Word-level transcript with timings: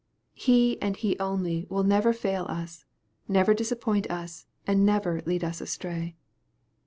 He 0.33 0.81
and 0.81 0.97
He 0.97 1.15
only 1.19 1.67
will 1.69 1.83
never 1.83 2.11
fail 2.11 2.47
us, 2.49 2.85
never 3.27 3.53
dis 3.53 3.71
appoint 3.71 4.09
us, 4.09 4.47
and 4.65 4.83
never 4.83 5.21
lead 5.27 5.43
us 5.43 5.61
astray. 5.61 6.15